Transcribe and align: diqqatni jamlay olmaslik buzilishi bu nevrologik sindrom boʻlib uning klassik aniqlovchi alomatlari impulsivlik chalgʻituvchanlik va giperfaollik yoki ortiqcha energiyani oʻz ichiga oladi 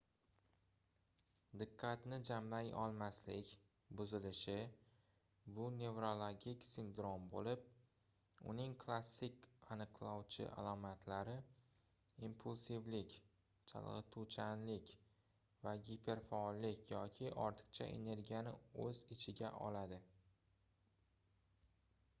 diqqatni 1.61 2.17
jamlay 2.27 2.69
olmaslik 2.83 3.49
buzilishi 3.99 4.55
bu 5.57 5.67
nevrologik 5.73 6.65
sindrom 6.69 7.27
boʻlib 7.33 7.67
uning 8.53 8.73
klassik 8.85 9.45
aniqlovchi 9.75 10.47
alomatlari 10.63 11.35
impulsivlik 12.29 13.15
chalgʻituvchanlik 13.73 14.95
va 15.67 15.75
giperfaollik 15.91 16.91
yoki 16.95 17.31
ortiqcha 17.47 17.91
energiyani 18.01 18.57
oʻz 18.87 19.07
ichiga 19.19 19.55
oladi 19.69 20.03